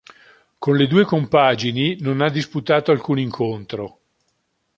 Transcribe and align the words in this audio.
Con 0.57 0.77
le 0.77 0.87
due 0.87 1.05
compagini 1.05 1.97
non 1.99 2.21
ha 2.21 2.29
disputato 2.31 2.89
alcun 2.89 3.19
incontro. 3.19 3.99